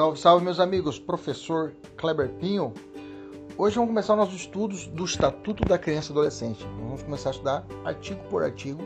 [0.00, 0.98] Salve, salve, meus amigos.
[0.98, 2.72] Professor Kleber Pinho.
[3.58, 6.66] Hoje vamos começar nossos estudos do Estatuto da Criança e Adolescente.
[6.78, 8.80] Vamos começar a estudar artigo por artigo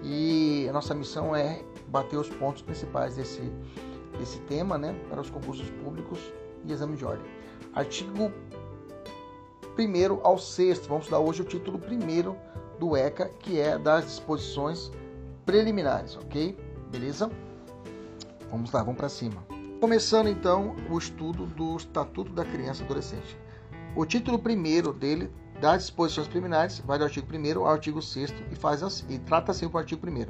[0.00, 3.40] e a nossa missão é bater os pontos principais desse,
[4.16, 6.20] desse tema né, para os concursos públicos
[6.64, 7.26] e exame de ordem.
[7.74, 8.30] Artigo
[9.76, 10.86] 1 ao 6.
[10.86, 14.92] Vamos estudar hoje o título 1 do ECA, que é das disposições
[15.44, 16.56] preliminares, ok?
[16.92, 17.28] Beleza?
[18.52, 19.51] Vamos lá, vamos para cima.
[19.82, 23.36] Começando então o estudo do Estatuto da Criança e Adolescente.
[23.96, 25.28] O título primeiro dele,
[25.60, 29.66] das disposições preliminares, vai do artigo 1 ao artigo 6 e, assim, e trata assim
[29.66, 30.26] o artigo 1.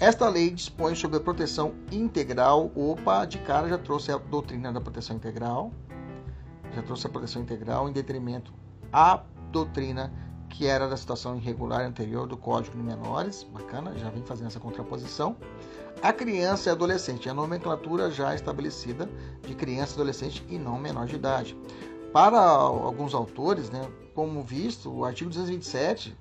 [0.00, 2.72] Esta lei dispõe sobre a proteção integral.
[2.74, 5.70] Opa, de cara já trouxe a doutrina da proteção integral.
[6.74, 8.52] Já trouxe a proteção integral em detrimento
[8.92, 9.22] à
[9.52, 10.12] doutrina
[10.48, 13.44] que era da situação irregular anterior do Código de Menores.
[13.44, 15.36] Bacana, já vem fazendo essa contraposição
[16.02, 19.08] a criança e adolescente, a nomenclatura já estabelecida
[19.42, 21.56] de criança adolescente e não menor de idade.
[22.12, 26.16] Para alguns autores, né, como visto, o artigo 227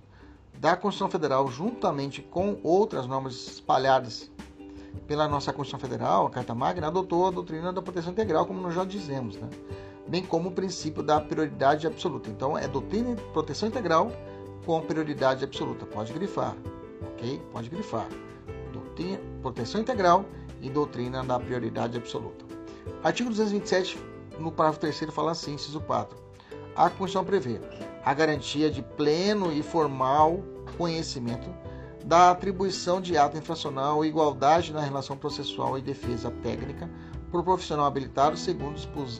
[0.60, 4.32] da Constituição Federal, juntamente com outras normas espalhadas
[5.08, 8.74] pela nossa Constituição Federal, a Carta Magna, adotou a doutrina da proteção integral, como nós
[8.74, 9.50] já dizemos, né?
[10.08, 12.30] bem como o princípio da prioridade absoluta.
[12.30, 14.12] Então, é doutrina de proteção integral
[14.66, 15.86] com prioridade absoluta.
[15.86, 16.56] Pode grifar,
[17.14, 17.42] ok?
[17.52, 18.08] Pode grifar
[18.72, 20.26] doutrina, proteção integral
[20.60, 22.44] e doutrina da prioridade absoluta.
[23.04, 23.96] Artigo 227,
[24.40, 26.18] no parágrafo 3 fala assim, inciso 4.
[26.76, 27.62] A Constituição prevê
[28.04, 30.44] a garantia de pleno e formal
[30.80, 31.48] conhecimento
[32.04, 36.90] da atribuição de ato infracional e igualdade na relação processual e defesa técnica
[37.30, 38.76] por profissional habilitado, segundo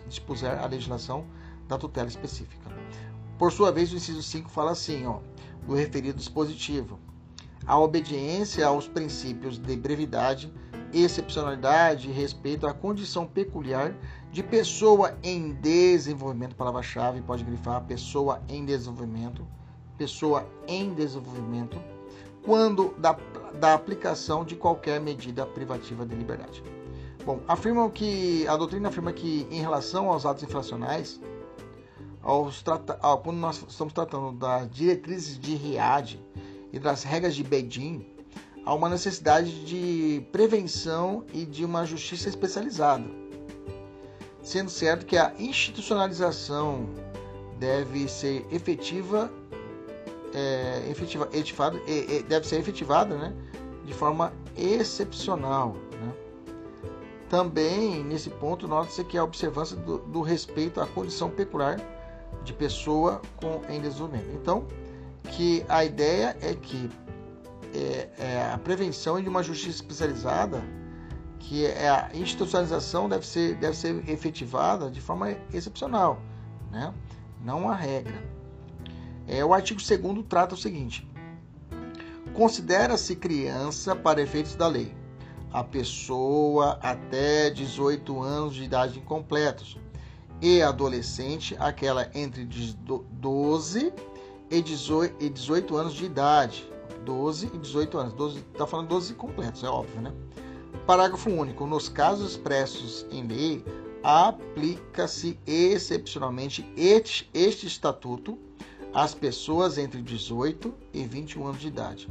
[0.08, 1.28] dispuser a legislação
[1.68, 2.72] da tutela específica.
[3.38, 5.20] Por sua vez, o inciso 5 fala assim, ó,
[5.68, 7.00] do referido dispositivo
[7.66, 10.54] a obediência aos princípios de brevidade,
[10.94, 13.94] excepcionalidade e respeito à condição peculiar
[14.32, 19.46] de pessoa em desenvolvimento, palavra-chave, pode grifar, pessoa em desenvolvimento,
[19.98, 21.82] pessoa em desenvolvimento,
[22.44, 23.18] quando da,
[23.60, 26.64] da aplicação de qualquer medida privativa de liberdade.
[27.26, 31.20] Bom, afirmam que a doutrina afirma que em relação aos atos infracionais,
[32.22, 32.64] aos,
[33.24, 36.20] quando nós estamos tratando das diretrizes de RIAD,
[36.76, 38.06] e das regras de Beijing,
[38.66, 43.06] há uma necessidade de prevenção e de uma justiça especializada.
[44.44, 46.90] Sendo certo que a institucionalização
[47.58, 49.32] deve ser efetiva,
[50.34, 53.34] é, efetiva, efetivada, é, é, deve ser efetivada né,
[53.86, 55.78] de forma excepcional.
[55.94, 56.14] Né?
[57.30, 61.80] Também, nesse ponto, nota-se que a observância do, do respeito à condição peculiar
[62.44, 64.30] de pessoa com em desenvolvimento.
[64.34, 64.68] Então,
[65.26, 66.90] que a ideia é que
[67.74, 70.64] é, é a prevenção de uma justiça especializada,
[71.40, 76.20] que é a institucionalização deve ser, deve ser efetivada de forma excepcional,
[76.72, 76.94] né?
[77.44, 78.24] não a regra.
[79.28, 81.08] É, o artigo 2 trata o seguinte:
[82.34, 84.96] considera-se criança para efeitos da lei
[85.56, 89.78] a pessoa até 18 anos de idade incompletos
[90.42, 93.94] e adolescente aquela entre 12
[94.50, 96.70] e 18, e 18 anos de idade.
[97.04, 98.14] 12 e 18 anos.
[98.14, 100.14] 12, tá falando 12 completos, é óbvio, né?
[100.86, 101.66] Parágrafo único.
[101.66, 103.64] Nos casos expressos em lei,
[104.04, 108.38] aplica-se excepcionalmente este, este estatuto
[108.94, 112.08] às pessoas entre 18 e 21 anos de idade.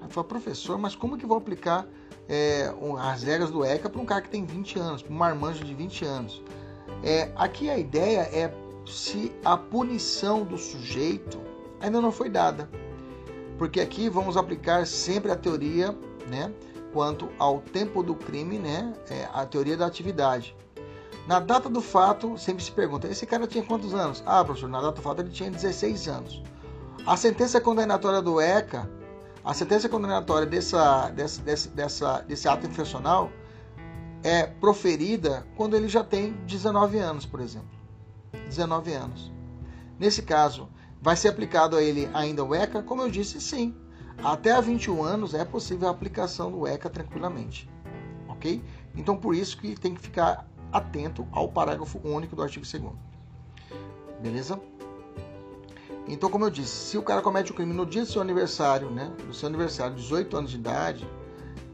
[0.00, 1.86] Aí fala, professor, mas como que vou aplicar
[2.28, 5.64] é, as regras do ECA para um cara que tem 20 anos, para um marmanjo
[5.64, 6.42] de 20 anos?
[7.02, 8.52] É, aqui a ideia é
[8.92, 11.40] se a punição do sujeito
[11.80, 12.68] ainda não foi dada.
[13.58, 15.96] Porque aqui vamos aplicar sempre a teoria,
[16.28, 16.52] né,
[16.92, 20.56] quanto ao tempo do crime, né, é a teoria da atividade.
[21.26, 24.22] Na data do fato, sempre se pergunta: esse cara tinha quantos anos?
[24.24, 26.42] Ah, professor, na data do fato ele tinha 16 anos.
[27.06, 28.88] A sentença condenatória do ECA,
[29.44, 33.30] a sentença condenatória dessa, dessa, dessa, dessa, desse ato infracional
[34.22, 37.75] é proferida quando ele já tem 19 anos, por exemplo.
[38.48, 39.32] 19 anos.
[39.98, 40.68] Nesse caso,
[41.00, 42.82] vai ser aplicado a ele ainda o ECA?
[42.82, 43.74] Como eu disse, sim.
[44.22, 47.68] Até a 21 anos é possível a aplicação do ECA tranquilamente.
[48.28, 48.62] Ok?
[48.94, 52.92] Então, por isso que tem que ficar atento ao parágrafo único do artigo 2
[54.20, 54.60] Beleza?
[56.08, 58.90] Então, como eu disse, se o cara comete o crime no dia do seu aniversário,
[58.90, 59.12] né?
[59.26, 61.08] Do seu aniversário, 18 anos de idade,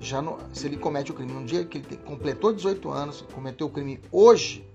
[0.00, 3.66] já no, se ele comete o crime no dia que ele completou 18 anos, cometeu
[3.66, 4.66] o crime hoje,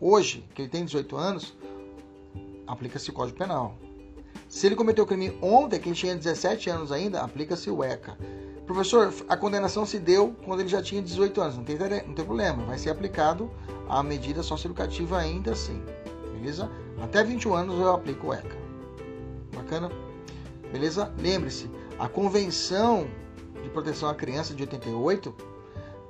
[0.00, 1.54] hoje, que ele tem 18 anos,
[2.66, 3.76] aplica-se o Código Penal.
[4.48, 8.16] Se ele cometeu o crime ontem, que ele tinha 17 anos ainda, aplica-se o ECA.
[8.66, 11.56] Professor, a condenação se deu quando ele já tinha 18 anos.
[11.56, 13.50] Não tem, não tem problema, vai ser aplicado
[13.88, 15.82] a medida socioeducativa ainda assim.
[16.32, 16.70] Beleza?
[17.02, 18.56] Até 21 anos eu aplico o ECA.
[19.54, 19.90] Bacana?
[20.72, 21.12] Beleza?
[21.18, 23.08] Lembre-se, a Convenção
[23.62, 25.34] de Proteção à Criança de 88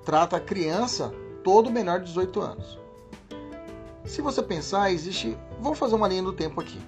[0.05, 1.13] trata a criança
[1.43, 2.80] todo menor de 18 anos.
[4.11, 5.39] Se você pensar, existe.
[5.61, 6.81] Vou fazer uma linha do tempo aqui,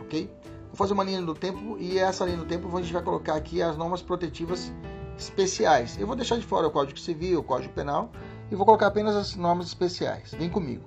[0.00, 0.30] ok?
[0.68, 3.34] Vou fazer uma linha do tempo e essa linha do tempo a gente vai colocar
[3.34, 4.72] aqui as normas protetivas
[5.18, 6.00] especiais.
[6.00, 8.10] Eu vou deixar de fora o Código Civil, o Código Penal
[8.50, 10.32] e vou colocar apenas as normas especiais.
[10.38, 10.82] Vem comigo.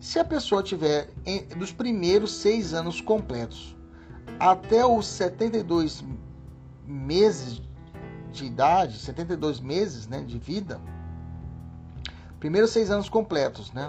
[0.00, 3.76] Se a pessoa tiver em, dos primeiros seis anos completos
[4.40, 6.02] até os 72
[6.84, 7.62] meses
[8.32, 10.80] de idade, 72 meses né, de vida,
[12.40, 13.88] primeiros seis anos completos, né?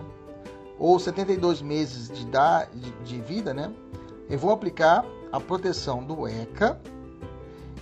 [0.79, 3.71] Ou 72 meses de, idade, de, de vida, né?
[4.29, 6.81] Eu vou aplicar a proteção do ECA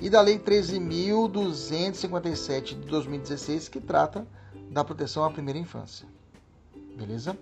[0.01, 4.27] e da Lei 13.257 de 2016, que trata
[4.71, 6.07] da proteção à primeira infância.
[6.95, 7.37] Beleza?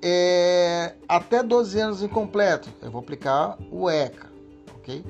[0.00, 4.30] É, até 12 anos incompleto, eu vou aplicar o ECA,
[4.76, 5.04] ok?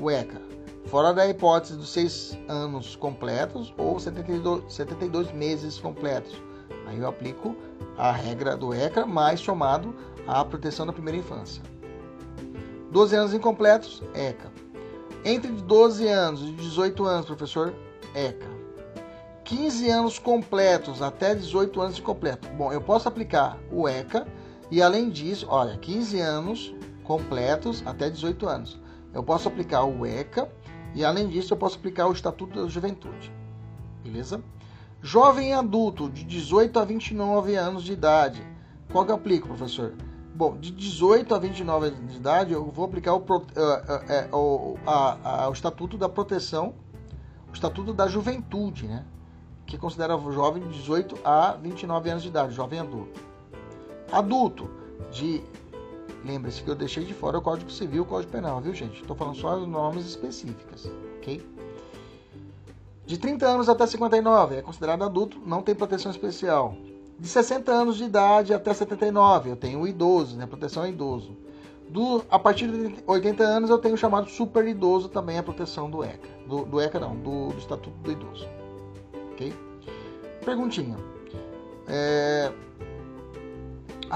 [0.00, 0.40] O ECA.
[0.86, 6.40] Fora da hipótese dos 6 anos completos ou 72, 72 meses completos.
[6.86, 7.56] Aí eu aplico
[7.96, 9.94] a regra do ECA mais somado
[10.26, 11.62] a proteção da primeira infância.
[12.90, 14.50] 12 anos incompletos, ECA.
[15.24, 17.72] Entre 12 anos e 18 anos, professor,
[18.14, 18.46] ECA.
[19.44, 22.48] 15 anos completos até 18 anos de completo.
[22.50, 24.26] Bom, eu posso aplicar o ECA
[24.70, 26.74] e além disso, olha, 15 anos
[27.04, 28.80] completos até 18 anos.
[29.12, 30.48] Eu posso aplicar o ECA
[30.94, 33.32] e além disso eu posso aplicar o Estatuto da Juventude.
[34.02, 34.42] Beleza?
[35.04, 38.40] Jovem adulto de 18 a 29 anos de idade.
[38.92, 39.94] Qual que eu aplico, professor?
[40.32, 44.78] Bom, de 18 a 29 anos de idade, eu vou aplicar o, uh, uh, uh,
[44.86, 46.74] a, a, o Estatuto da Proteção,
[47.50, 49.04] o Estatuto da Juventude, né?
[49.66, 53.20] que considera o jovem de 18 a 29 anos de idade, jovem adulto.
[54.12, 54.70] Adulto,
[55.10, 55.42] de.
[56.24, 59.00] Lembre-se que eu deixei de fora o Código Civil e o Código Penal, viu, gente?
[59.00, 61.44] Estou falando só as normas específicas, ok?
[63.04, 66.76] De 30 anos até 59 é considerado adulto, não tem proteção especial.
[67.18, 70.46] De 60 anos de idade até 79 eu tenho o idoso, né?
[70.46, 71.36] Proteção idoso.
[71.88, 75.90] Do, a partir de 80 anos eu tenho o chamado super idoso também a proteção
[75.90, 76.28] do ECA.
[76.46, 78.48] Do, do ECA não, do, do Estatuto do Idoso
[79.32, 79.52] ok?
[80.44, 80.96] Perguntinha.
[81.88, 82.52] É...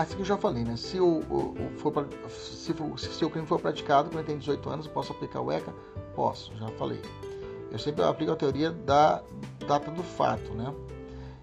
[0.02, 0.76] Isso que eu já falei, né?
[0.76, 4.86] Se o, o, for, se, for, se o crime for praticado quando tem 18 anos,
[4.86, 5.72] posso aplicar o ECA?
[6.14, 7.00] Posso, já falei.
[7.76, 9.22] Eu sempre aplico a teoria da
[9.68, 10.72] data do fato, né?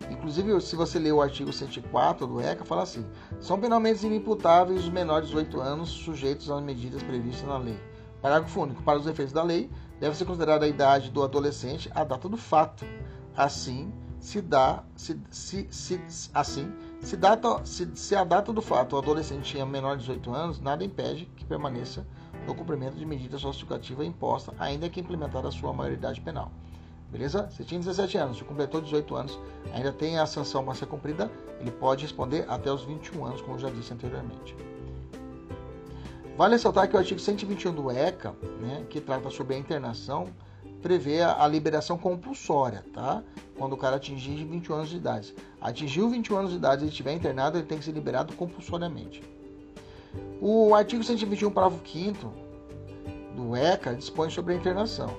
[0.09, 3.05] Inclusive, se você ler o artigo 104 do ECA, fala assim:
[3.39, 7.79] são penalmente inimputáveis os menores de 18 anos sujeitos às medidas previstas na lei.
[8.19, 8.81] Parágrafo único.
[8.81, 9.69] Para os efeitos da lei,
[9.99, 12.83] deve ser considerada a idade do adolescente a data do fato,
[13.37, 16.01] Assim, se dá, se, se, se,
[16.33, 20.33] assim, se, data, se, se a data do fato o adolescente tinha menor de 18
[20.33, 22.05] anos, nada impede que permaneça
[22.47, 26.51] no cumprimento de medida socioeducativa imposta, ainda que implementada a sua maioridade penal.
[27.11, 27.47] Beleza?
[27.51, 29.39] Se tinha 17 anos, se completou 18 anos,
[29.71, 33.59] ainda tem a sanção para ser cumprida, ele pode responder até os 21 anos, como
[33.59, 34.55] já disse anteriormente.
[36.35, 40.29] Vale ressaltar que o artigo 121 do ECA, né, que trata sobre a internação,
[40.81, 43.23] prevê a, liberação compulsória, tá?
[43.55, 45.35] Quando o cara atingir 21 anos de idade.
[45.61, 49.21] Atingiu 21 anos de idade e estiver internado, ele tem que ser liberado compulsoriamente.
[50.41, 52.33] O artigo 121, parágrafo 5
[53.35, 55.09] do ECA dispõe sobre a internação.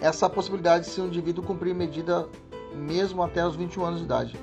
[0.00, 2.28] Essa possibilidade se o indivíduo cumprir medida
[2.74, 4.40] mesmo até os 21 anos de idade.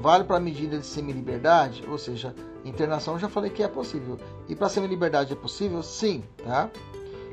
[0.00, 4.18] Vale para a medida de semi-liberdade, ou seja, internação já falei que é possível.
[4.48, 5.82] E para semi-liberdade é possível?
[5.82, 6.70] Sim, tá?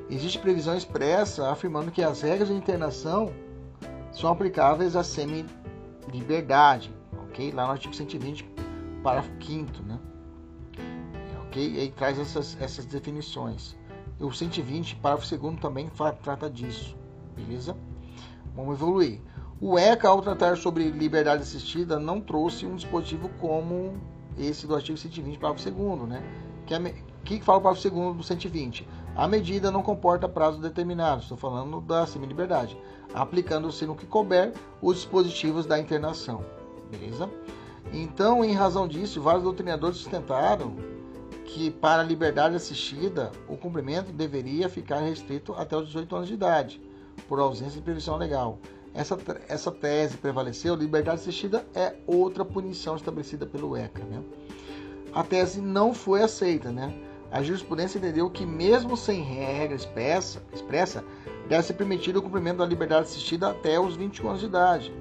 [0.10, 3.32] Existe previsão expressa afirmando que as regras de internação
[4.12, 6.94] são aplicáveis à semi-liberdade,
[7.26, 7.52] ok?
[7.52, 8.44] Lá no artigo 120,
[9.04, 10.00] parágrafo 5 né?
[11.48, 11.80] Ok?
[11.80, 13.76] Aí traz essas, essas definições.
[14.20, 15.90] E o 120, parágrafo 2 também
[16.24, 16.96] trata disso,
[17.36, 17.78] beleza?
[18.56, 19.22] Vamos evoluir.
[19.62, 23.96] O ECA, ao tratar sobre liberdade assistida, não trouxe um dispositivo como
[24.38, 26.24] esse do artigo 120, parágrafo 2 né?
[26.66, 28.88] Que, é, que fala o parágrafo 2 do 120?
[29.16, 32.78] A medida não comporta prazo determinado, estou falando da semi-liberdade,
[33.14, 36.44] aplicando-se no que couber os dispositivos da internação.
[36.92, 37.30] Beleza?
[37.94, 40.97] Então, em razão disso, vários doutrinadores sustentaram
[41.48, 46.34] que para a liberdade assistida, o cumprimento deveria ficar restrito até os 18 anos de
[46.34, 46.82] idade,
[47.28, 48.60] por ausência de previsão legal.
[48.94, 54.04] Essa, essa tese prevaleceu, liberdade assistida é outra punição estabelecida pelo ECA.
[54.04, 54.22] Né?
[55.14, 56.94] A tese não foi aceita, né?
[57.32, 61.04] a jurisprudência entendeu que, mesmo sem regra expressa, expressa
[61.48, 64.94] deve ser permitido o cumprimento da liberdade assistida até os 21 anos de idade,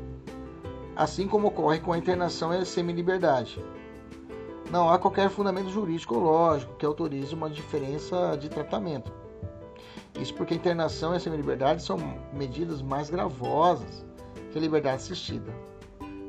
[0.94, 3.62] assim como ocorre com a internação e a semi-liberdade.
[4.76, 9.10] Não há qualquer fundamento jurídico ou lógico que autorize uma diferença de tratamento.
[10.20, 11.96] Isso porque a internação e a semi-liberdade são
[12.30, 14.04] medidas mais gravosas
[14.52, 15.50] que a liberdade assistida.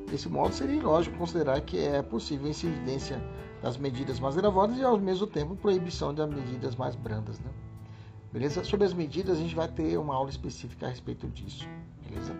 [0.09, 3.21] Desse modo, seria ilógico considerar que é possível incidência
[3.61, 7.37] das medidas mais gravosas e, ao mesmo tempo, proibição das medidas mais brandas.
[7.41, 7.51] Né?
[8.31, 8.63] Beleza?
[8.63, 11.67] Sobre as medidas, a gente vai ter uma aula específica a respeito disso.
[12.07, 12.33] Beleza?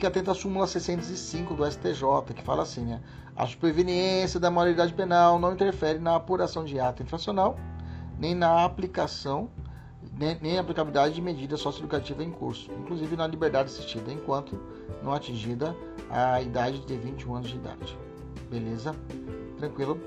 [0.00, 3.02] Fique atento à súmula 605 do STJ, que fala assim, né?
[3.36, 7.58] A superveniência da moralidade penal não interfere na apuração de ato infracional,
[8.18, 9.50] nem na aplicação,
[10.18, 14.58] nem, nem aplicabilidade de medida socioeducativa em curso, inclusive na liberdade assistida, enquanto
[15.02, 15.76] não atingida
[16.08, 17.98] a idade de 21 anos de idade.
[18.48, 18.96] Beleza?
[19.58, 20.00] Tranquilo?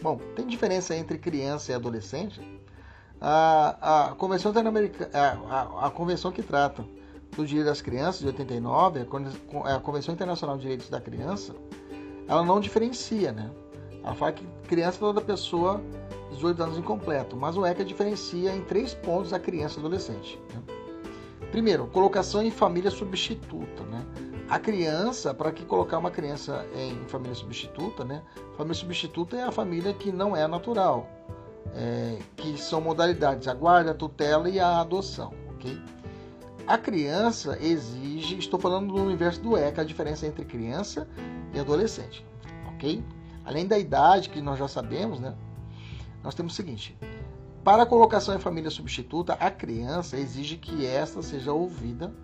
[0.00, 2.40] Bom, tem diferença entre criança e adolescente?
[3.20, 5.18] A, a Convenção a,
[5.54, 6.82] a, a Convenção que trata
[7.36, 9.06] do Direito das Crianças, de 89,
[9.64, 11.54] a Convenção Internacional de Direitos da Criança,
[12.28, 13.50] ela não diferencia, né?
[14.02, 15.80] Ela fala que criança é toda pessoa
[16.32, 20.40] 18 anos incompleto, mas o ECA diferencia em três pontos a criança e adolescente.
[20.52, 20.62] Né?
[21.50, 24.04] Primeiro, colocação em família substituta, né?
[24.48, 28.22] A criança, para que colocar uma criança em família substituta, né?
[28.56, 31.08] Família substituta é a família que não é natural,
[31.74, 35.78] é, que são modalidades a guarda, a tutela e a adoção, ok?
[36.66, 41.08] A criança exige, estou falando do universo do ECA, a diferença entre criança
[41.52, 42.24] e adolescente,
[42.74, 43.04] ok?
[43.44, 45.34] Além da idade que nós já sabemos, né?
[46.22, 46.96] Nós temos o seguinte:
[47.64, 52.14] para a colocação em família substituta, a criança exige que esta seja ouvida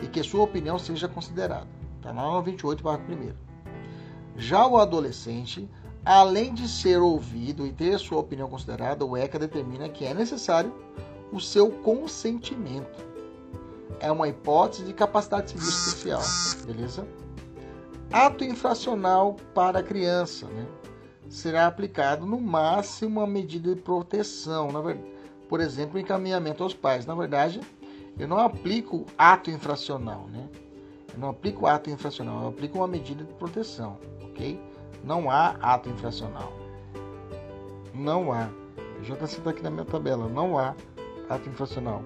[0.00, 1.66] e que sua opinião seja considerada.
[1.96, 3.32] Está na norma 28, parágrafo 1.
[4.36, 5.68] Já o adolescente,
[6.04, 10.72] além de ser ouvido e ter sua opinião considerada, o ECA determina que é necessário
[11.32, 13.13] o seu consentimento
[14.00, 16.22] é uma hipótese de capacidade especial,
[16.66, 17.06] beleza?
[18.12, 20.66] Ato infracional para a criança, né?
[21.28, 25.12] Será aplicado no máximo uma medida de proteção, na verdade,
[25.48, 27.06] por exemplo, encaminhamento aos pais.
[27.06, 27.60] Na verdade,
[28.18, 30.48] eu não aplico ato infracional, né?
[31.12, 34.60] Eu não aplico ato infracional, eu aplico uma medida de proteção, ok?
[35.02, 36.52] Não há ato infracional.
[37.94, 38.48] Não há.
[39.02, 40.28] Já está citado aqui na minha tabela.
[40.28, 40.74] Não há
[41.28, 42.02] ato infracional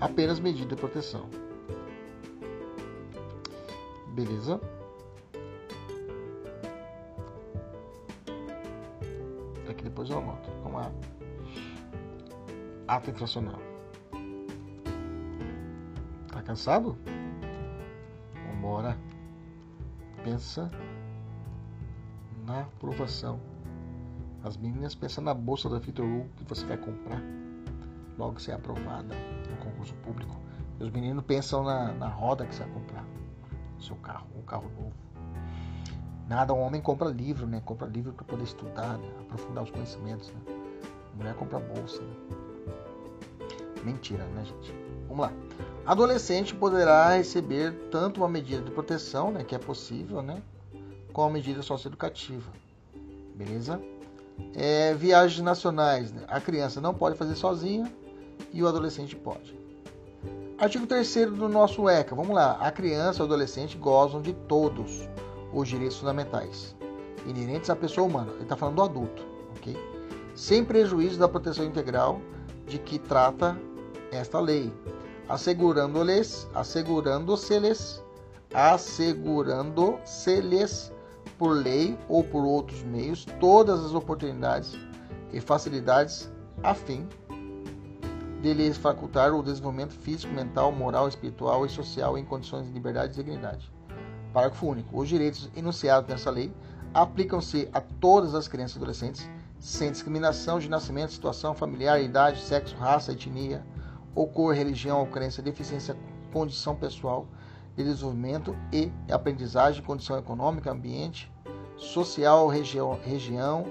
[0.00, 1.28] apenas medida de proteção.
[4.14, 4.60] Beleza?
[9.68, 10.50] Aqui depois eu anoto.
[10.62, 10.92] Vamos lá.
[12.86, 13.58] Ato infracional.
[16.30, 16.96] Tá cansado?
[18.46, 18.96] Vambora.
[20.22, 20.70] Pensa
[22.46, 23.40] na aprovação.
[24.42, 27.43] As meninas pensam na bolsa da Vitor Hugo que você vai comprar
[28.18, 29.14] logo ser aprovada
[29.50, 30.36] no concurso público.
[30.78, 33.04] E os meninos pensam na, na roda que você vai comprar,
[33.80, 34.92] seu carro, um carro novo.
[36.28, 37.60] Nada, um homem compra livro, né?
[37.64, 39.08] Compra livro para poder estudar, né?
[39.20, 40.28] aprofundar os conhecimentos.
[40.28, 40.40] Né?
[41.12, 42.00] A mulher compra bolsa.
[42.00, 42.14] Né?
[43.84, 44.74] Mentira, né, gente?
[45.06, 45.32] Vamos lá.
[45.84, 50.42] Adolescente poderá receber tanto uma medida de proteção, né, que é possível, né,
[51.12, 52.50] como uma medida socioeducativa.
[53.34, 53.78] Beleza?
[54.54, 56.10] É, viagens nacionais.
[56.10, 56.24] Né?
[56.26, 57.92] A criança não pode fazer sozinha,
[58.52, 59.58] e o adolescente pode.
[60.58, 62.14] Artigo 3 do nosso ECA.
[62.14, 62.52] Vamos lá.
[62.60, 65.08] A criança e o adolescente gozam de todos
[65.52, 66.76] os direitos fundamentais
[67.26, 68.30] inerentes à pessoa humana.
[68.34, 69.26] Ele está falando do adulto,
[69.56, 69.76] ok?
[70.34, 72.20] Sem prejuízo da proteção integral
[72.66, 73.58] de que trata
[74.10, 74.72] esta lei,
[75.28, 78.02] assegurando-lhes, assegurando-se-lhes,
[78.52, 80.92] assegurando-se-lhes
[81.38, 84.78] por lei ou por outros meios todas as oportunidades
[85.32, 86.30] e facilidades
[86.62, 87.08] a fim
[88.44, 93.14] de lhes facultar o desenvolvimento físico, mental, moral, espiritual e social em condições de liberdade
[93.14, 93.72] e dignidade.
[94.34, 95.00] Parágrafo único.
[95.00, 96.52] Os direitos enunciados nessa lei
[96.92, 102.76] aplicam-se a todas as crianças e adolescentes, sem discriminação de nascimento, situação familiar, idade, sexo,
[102.76, 103.64] raça, etnia,
[104.14, 105.96] ou cor, religião ou crença, deficiência,
[106.30, 107.26] condição pessoal
[107.74, 111.32] de desenvolvimento e aprendizagem, condição econômica, ambiente,
[111.78, 113.64] social, região, região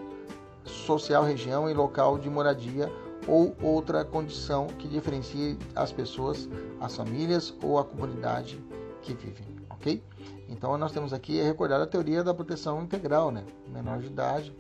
[0.66, 2.92] social, região e local de moradia
[3.28, 6.50] ou outra condição que diferencie as pessoas,
[6.80, 8.64] as famílias ou a comunidade
[9.02, 10.04] que vivem, ok?
[10.50, 13.44] Então nós temos aqui a recordar a teoria da proteção integral, né?
[13.68, 14.56] Menor de idade,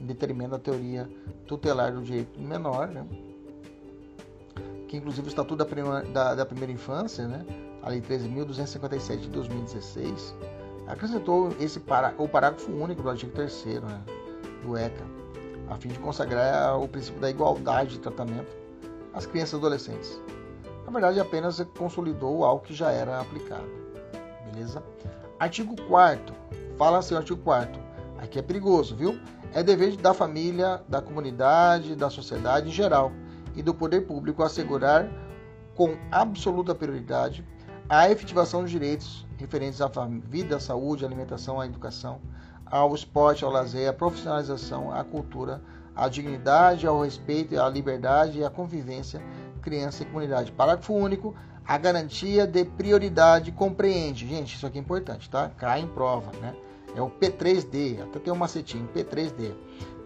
[0.00, 1.08] em detrimento da teoria
[1.46, 3.06] tutelar do direito do menor, né?
[4.88, 7.44] Que inclusive o Estatuto da, prima, da, da Primeira Infância, né?
[7.82, 10.34] A Lei 13.257 de 2016,
[10.86, 14.02] acrescentou esse para, o parágrafo único do artigo 3 né?
[14.62, 15.04] do ECA,
[15.70, 18.54] a fim de consagrar o princípio da igualdade de tratamento
[19.14, 20.20] às crianças e adolescentes.
[20.84, 23.68] Na verdade, apenas consolidou algo que já era aplicado.
[24.50, 24.82] Beleza?
[25.38, 26.34] Artigo 4
[26.76, 27.80] Fala assim, artigo 4
[28.18, 29.18] Aqui é perigoso, viu?
[29.54, 33.12] É dever da família, da comunidade, da sociedade em geral
[33.54, 35.08] e do poder público assegurar
[35.74, 37.44] com absoluta prioridade
[37.88, 39.90] a efetivação dos direitos referentes à
[40.24, 42.20] vida, à saúde, à alimentação, à educação,
[42.70, 45.60] ao esporte, ao lazer, à profissionalização, à cultura,
[45.94, 49.20] à dignidade, ao respeito, à liberdade e à convivência
[49.60, 50.50] criança e comunidade.
[50.52, 51.34] Parágrafo único.
[51.64, 54.26] A garantia de prioridade compreende.
[54.26, 55.48] Gente, isso aqui é importante, tá?
[55.50, 56.54] Cai em prova, né?
[56.96, 59.52] É o P3D, até tem um macetinho, P3D.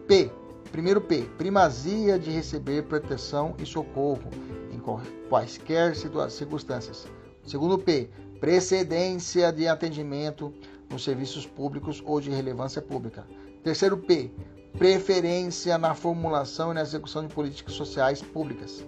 [0.07, 0.31] P,
[0.71, 4.29] primeiro P, primazia de receber proteção e socorro
[4.71, 4.81] em
[5.31, 5.95] quaisquer
[6.29, 7.07] circunstâncias.
[7.47, 10.53] Segundo P, precedência de atendimento
[10.91, 13.27] nos serviços públicos ou de relevância pública.
[13.63, 14.31] Terceiro P,
[14.79, 18.85] preferência na formulação e na execução de políticas sociais públicas.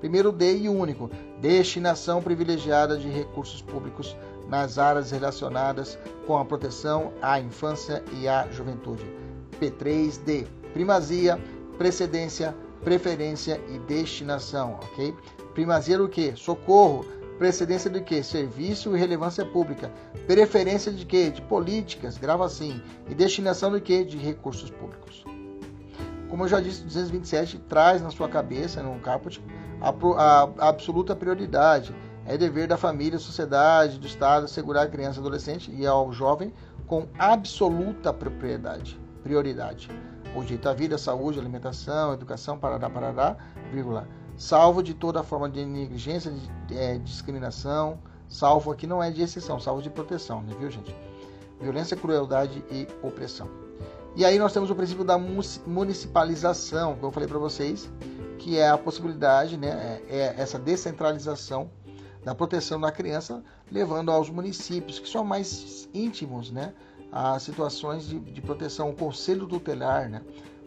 [0.00, 4.16] Primeiro D e único, destinação privilegiada de recursos públicos
[4.48, 9.04] nas áreas relacionadas com a proteção à infância e à juventude.
[9.60, 11.40] P3D, primazia,
[11.78, 15.14] precedência, preferência e destinação, ok?
[15.54, 16.36] Primazia do que?
[16.36, 17.04] Socorro,
[17.38, 18.22] Precedência de quê?
[18.22, 19.92] Serviço e relevância pública.
[20.26, 21.30] Preferência de quê?
[21.30, 22.80] De políticas, grava assim.
[23.08, 24.04] E destinação de quê?
[24.04, 25.24] De recursos públicos.
[26.30, 29.42] Como eu já disse, 227 traz na sua cabeça, no caput,
[29.80, 31.94] a, a, a absoluta prioridade.
[32.24, 36.52] É dever da família, sociedade, do Estado assegurar a criança, adolescente e ao jovem
[36.86, 39.90] com absoluta propriedade, prioridade.
[40.34, 43.36] O direito à vida, saúde, alimentação, educação, parará, parará,
[43.72, 46.32] vírgula salvo de toda forma de negligência,
[46.66, 50.94] de é, discriminação, salvo aqui não é de exceção, salvo de proteção, né, viu gente?
[51.60, 53.48] Violência, crueldade e opressão.
[54.14, 57.90] E aí nós temos o princípio da municipalização, que eu falei para vocês,
[58.38, 61.70] que é a possibilidade, né, é, é essa descentralização
[62.24, 66.74] da proteção da criança, levando aos municípios que são mais íntimos, né,
[67.12, 68.90] a situações de, de proteção.
[68.90, 70.22] O conselho tutelar, né,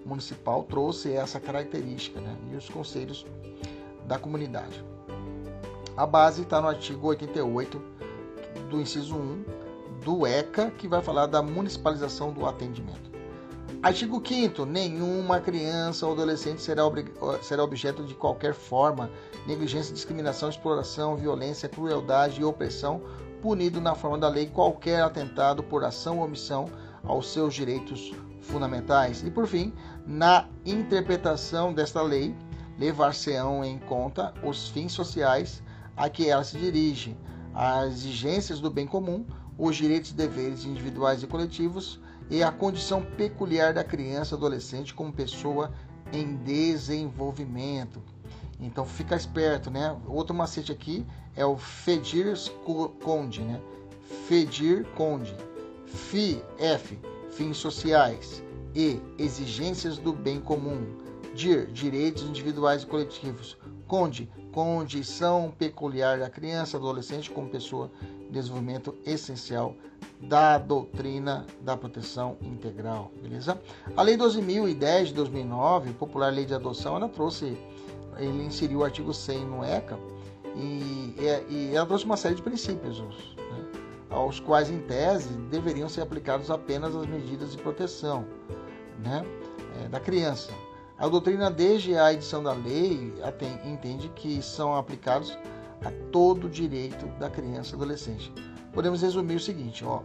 [0.05, 2.35] municipal trouxe essa característica, né?
[2.51, 3.25] e os conselhos
[4.05, 4.83] da comunidade.
[5.95, 7.81] A base está no artigo 88
[8.69, 9.43] do inciso 1
[10.03, 13.09] do ECA, que vai falar da municipalização do atendimento.
[13.81, 16.83] Artigo 5 nenhuma criança ou adolescente será,
[17.41, 19.09] será objeto de qualquer forma,
[19.47, 23.01] negligência, discriminação, exploração, violência, crueldade e opressão,
[23.41, 26.69] punido na forma da lei qualquer atentado por ação ou omissão
[27.03, 29.23] aos seus direitos fundamentais.
[29.23, 29.73] E por fim,
[30.05, 32.35] na interpretação desta lei,
[32.77, 35.62] levar-se-ão em conta os fins sociais
[35.95, 37.15] a que ela se dirige,
[37.53, 39.25] as exigências do bem comum,
[39.57, 44.93] os direitos e deveres individuais e coletivos e a condição peculiar da criança e adolescente
[44.93, 45.71] como pessoa
[46.13, 48.01] em desenvolvimento.
[48.59, 49.97] Então fica esperto, né?
[50.07, 52.38] Outro macete aqui é o fedir
[53.03, 53.59] conde, né?
[54.27, 55.35] Fedir conde.
[55.89, 56.97] FI, F,
[57.32, 58.43] fins sociais
[58.75, 60.86] e exigências do bem comum.
[61.36, 63.58] DIR, direitos individuais e coletivos.
[63.88, 67.89] CONDE, condição peculiar da criança, adolescente como pessoa
[68.28, 69.75] de desenvolvimento essencial
[70.21, 73.60] da doutrina da proteção integral, beleza?
[73.95, 77.58] A Lei 12.010 de 2009, popular Lei de Adoção, ela trouxe,
[78.17, 79.97] ele inseriu o artigo 100 no ECA
[80.56, 81.15] e,
[81.49, 83.02] e ela trouxe uma série de princípios,
[84.09, 88.25] aos quais, em tese, deveriam ser aplicados apenas as medidas de proteção
[89.03, 89.23] né,
[89.81, 90.51] é, da criança.
[90.97, 93.13] A doutrina, desde a edição da lei,
[93.63, 95.37] entende que são aplicados
[95.85, 98.33] a todo direito da criança e adolescente.
[98.73, 100.01] Podemos resumir o seguinte, ó,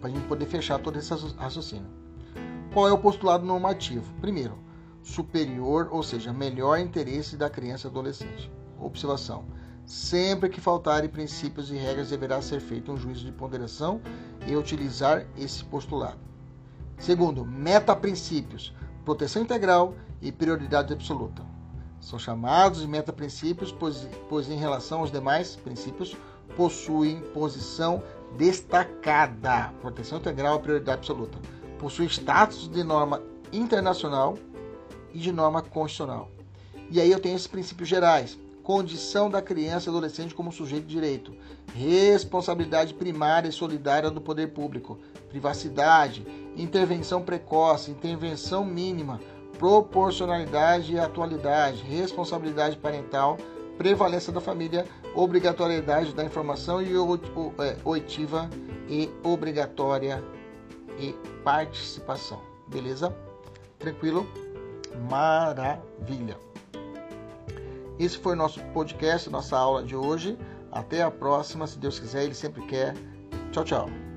[0.00, 1.86] para a gente poder fechar todo esse raciocínio.
[2.74, 4.12] Qual é o postulado normativo?
[4.20, 4.58] Primeiro,
[5.02, 8.52] superior, ou seja, melhor interesse da criança e adolescente.
[8.78, 9.44] Observação
[9.88, 14.02] Sempre que faltarem princípios e regras, deverá ser feito um juízo de ponderação
[14.46, 16.18] e utilizar esse postulado.
[16.98, 21.42] Segundo, meta-princípios, proteção integral e prioridade absoluta.
[22.02, 26.14] São chamados de meta-princípios, pois, pois, em relação aos demais princípios
[26.54, 28.02] possuem posição
[28.36, 29.72] destacada.
[29.80, 31.38] Proteção integral e prioridade absoluta.
[31.78, 34.36] Possui status de norma internacional
[35.14, 36.30] e de norma constitucional.
[36.90, 40.94] E aí eu tenho esses princípios gerais condição da criança e adolescente como sujeito de
[40.94, 41.34] direito,
[41.74, 44.98] responsabilidade primária e solidária do poder público,
[45.30, 49.22] privacidade, intervenção precoce, intervenção mínima,
[49.58, 53.38] proporcionalidade e atualidade, responsabilidade parental,
[53.78, 58.50] prevalência da família, obrigatoriedade da informação e é, oitiva
[58.86, 60.22] e obrigatória
[60.98, 62.42] e participação.
[62.68, 63.16] Beleza?
[63.78, 64.26] Tranquilo?
[65.08, 66.47] Maravilha.
[67.98, 70.38] Esse foi nosso podcast, nossa aula de hoje.
[70.70, 72.94] Até a próxima, se Deus quiser, Ele sempre quer.
[73.50, 74.07] Tchau, tchau.